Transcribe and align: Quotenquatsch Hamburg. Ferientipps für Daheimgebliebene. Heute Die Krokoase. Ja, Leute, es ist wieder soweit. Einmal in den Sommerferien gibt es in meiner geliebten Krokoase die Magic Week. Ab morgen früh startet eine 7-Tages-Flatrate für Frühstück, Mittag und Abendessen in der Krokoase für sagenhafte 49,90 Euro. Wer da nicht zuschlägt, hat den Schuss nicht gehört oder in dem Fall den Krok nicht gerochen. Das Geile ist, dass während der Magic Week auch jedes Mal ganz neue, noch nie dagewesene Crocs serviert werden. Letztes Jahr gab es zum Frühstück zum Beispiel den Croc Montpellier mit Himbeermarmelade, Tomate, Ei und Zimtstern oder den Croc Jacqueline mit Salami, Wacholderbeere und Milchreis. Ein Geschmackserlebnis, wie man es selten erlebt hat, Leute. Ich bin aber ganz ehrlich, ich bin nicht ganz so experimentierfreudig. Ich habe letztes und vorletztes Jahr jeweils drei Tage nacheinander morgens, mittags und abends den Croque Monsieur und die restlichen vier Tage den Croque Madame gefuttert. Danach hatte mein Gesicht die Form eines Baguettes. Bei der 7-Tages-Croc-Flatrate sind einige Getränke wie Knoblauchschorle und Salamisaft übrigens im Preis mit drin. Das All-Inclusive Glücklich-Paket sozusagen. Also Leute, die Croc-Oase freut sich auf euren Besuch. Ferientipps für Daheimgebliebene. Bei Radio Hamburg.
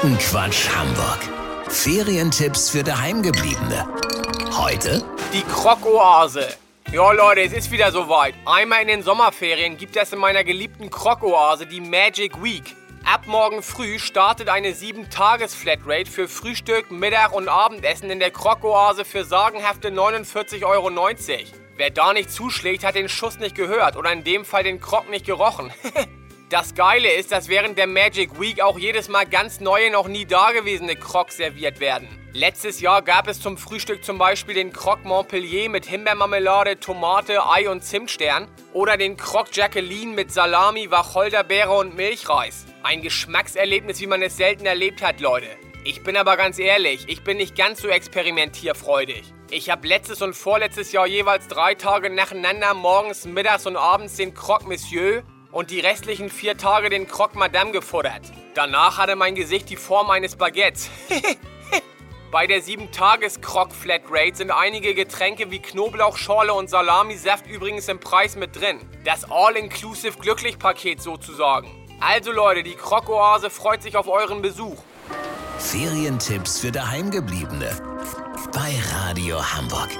Quotenquatsch 0.00 0.66
Hamburg. 0.74 1.18
Ferientipps 1.68 2.70
für 2.70 2.82
Daheimgebliebene. 2.82 3.86
Heute 4.56 5.04
Die 5.30 5.42
Krokoase. 5.42 6.48
Ja, 6.90 7.12
Leute, 7.12 7.42
es 7.42 7.52
ist 7.52 7.70
wieder 7.70 7.92
soweit. 7.92 8.34
Einmal 8.46 8.80
in 8.80 8.88
den 8.88 9.02
Sommerferien 9.02 9.76
gibt 9.76 9.94
es 9.98 10.10
in 10.14 10.18
meiner 10.18 10.42
geliebten 10.42 10.88
Krokoase 10.88 11.66
die 11.66 11.82
Magic 11.82 12.42
Week. 12.42 12.74
Ab 13.04 13.26
morgen 13.26 13.62
früh 13.62 13.98
startet 13.98 14.48
eine 14.48 14.70
7-Tages-Flatrate 14.70 16.10
für 16.10 16.28
Frühstück, 16.28 16.90
Mittag 16.90 17.34
und 17.34 17.50
Abendessen 17.50 18.08
in 18.08 18.20
der 18.20 18.30
Krokoase 18.30 19.04
für 19.04 19.26
sagenhafte 19.26 19.90
49,90 19.90 20.64
Euro. 20.64 20.90
Wer 21.76 21.90
da 21.90 22.14
nicht 22.14 22.30
zuschlägt, 22.30 22.84
hat 22.84 22.94
den 22.94 23.10
Schuss 23.10 23.38
nicht 23.38 23.54
gehört 23.54 23.98
oder 23.98 24.10
in 24.10 24.24
dem 24.24 24.46
Fall 24.46 24.62
den 24.62 24.80
Krok 24.80 25.10
nicht 25.10 25.26
gerochen. 25.26 25.70
Das 26.50 26.74
Geile 26.74 27.12
ist, 27.12 27.30
dass 27.30 27.48
während 27.48 27.78
der 27.78 27.86
Magic 27.86 28.40
Week 28.40 28.60
auch 28.60 28.76
jedes 28.76 29.08
Mal 29.08 29.24
ganz 29.24 29.60
neue, 29.60 29.88
noch 29.92 30.08
nie 30.08 30.24
dagewesene 30.24 30.96
Crocs 30.96 31.36
serviert 31.36 31.78
werden. 31.78 32.08
Letztes 32.32 32.80
Jahr 32.80 33.02
gab 33.02 33.28
es 33.28 33.40
zum 33.40 33.56
Frühstück 33.56 34.04
zum 34.04 34.18
Beispiel 34.18 34.56
den 34.56 34.72
Croc 34.72 35.04
Montpellier 35.04 35.68
mit 35.68 35.86
Himbeermarmelade, 35.86 36.80
Tomate, 36.80 37.46
Ei 37.48 37.70
und 37.70 37.84
Zimtstern 37.84 38.48
oder 38.72 38.96
den 38.96 39.16
Croc 39.16 39.46
Jacqueline 39.52 40.12
mit 40.12 40.32
Salami, 40.32 40.90
Wacholderbeere 40.90 41.70
und 41.70 41.94
Milchreis. 41.94 42.66
Ein 42.82 43.02
Geschmackserlebnis, 43.02 44.00
wie 44.00 44.08
man 44.08 44.20
es 44.20 44.36
selten 44.36 44.66
erlebt 44.66 45.02
hat, 45.02 45.20
Leute. 45.20 45.46
Ich 45.84 46.02
bin 46.02 46.16
aber 46.16 46.36
ganz 46.36 46.58
ehrlich, 46.58 47.04
ich 47.06 47.22
bin 47.22 47.36
nicht 47.36 47.56
ganz 47.56 47.80
so 47.80 47.86
experimentierfreudig. 47.86 49.22
Ich 49.52 49.70
habe 49.70 49.86
letztes 49.86 50.20
und 50.20 50.34
vorletztes 50.34 50.90
Jahr 50.90 51.06
jeweils 51.06 51.46
drei 51.46 51.76
Tage 51.76 52.10
nacheinander 52.10 52.74
morgens, 52.74 53.24
mittags 53.24 53.66
und 53.66 53.76
abends 53.76 54.16
den 54.16 54.34
Croque 54.34 54.66
Monsieur 54.66 55.22
und 55.52 55.70
die 55.70 55.80
restlichen 55.80 56.30
vier 56.30 56.56
Tage 56.56 56.90
den 56.90 57.06
Croque 57.06 57.38
Madame 57.38 57.72
gefuttert. 57.72 58.22
Danach 58.54 58.98
hatte 58.98 59.16
mein 59.16 59.34
Gesicht 59.34 59.70
die 59.70 59.76
Form 59.76 60.10
eines 60.10 60.36
Baguettes. 60.36 60.90
Bei 62.30 62.46
der 62.46 62.62
7-Tages-Croc-Flatrate 62.62 64.36
sind 64.36 64.52
einige 64.52 64.94
Getränke 64.94 65.50
wie 65.50 65.58
Knoblauchschorle 65.58 66.54
und 66.54 66.70
Salamisaft 66.70 67.48
übrigens 67.48 67.88
im 67.88 67.98
Preis 67.98 68.36
mit 68.36 68.54
drin. 68.54 68.78
Das 69.04 69.28
All-Inclusive 69.28 70.16
Glücklich-Paket 70.16 71.02
sozusagen. 71.02 71.68
Also 72.00 72.30
Leute, 72.30 72.62
die 72.62 72.76
Croc-Oase 72.76 73.50
freut 73.50 73.82
sich 73.82 73.96
auf 73.96 74.06
euren 74.06 74.42
Besuch. 74.42 74.80
Ferientipps 75.58 76.60
für 76.60 76.70
Daheimgebliebene. 76.70 77.76
Bei 78.52 78.74
Radio 78.94 79.42
Hamburg. 79.42 79.90